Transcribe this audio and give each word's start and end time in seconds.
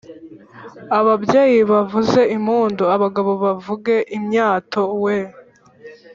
ababyeyi 0.99 1.59
bavuze 1.71 2.19
impundu, 2.35 2.83
abagabo 2.95 3.31
bivuge 3.43 3.95
imyato 4.17 4.81
weee 5.03 5.33